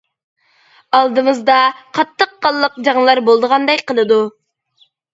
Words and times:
ئالدىمىزدا 0.99 1.59
قاتتىق 1.99 2.35
قانلىق 2.49 2.83
جەڭلەر 2.91 3.25
بولىدىغاندەك 3.31 3.89
قىلىدۇ. 3.89 4.23